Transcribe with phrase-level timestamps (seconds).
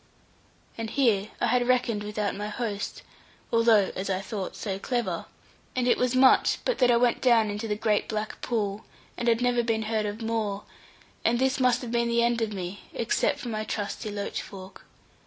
[0.79, 3.03] And here I had reckoned without my host,
[3.53, 5.25] although (as I thought) so clever;
[5.75, 8.83] and it was much but that I went down into the great black pool,
[9.15, 10.63] and had never been heard of more;
[11.23, 14.85] and this must have been the end of me, except for my trusty loach fork.